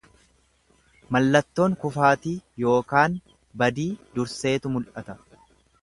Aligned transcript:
Mallattoon 1.15 1.75
kufaatii 1.85 2.35
ykn 2.71 3.21
badii 3.63 3.89
durseetu 4.17 4.77
mul'ata. 4.79 5.23